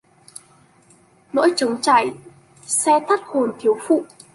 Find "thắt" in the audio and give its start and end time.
3.09-3.19